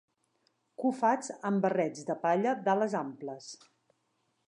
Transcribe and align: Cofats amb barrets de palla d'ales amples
Cofats 0.83 1.29
amb 1.51 1.63
barrets 1.67 2.09
de 2.09 2.17
palla 2.25 2.57
d'ales 2.65 2.99
amples 3.05 3.55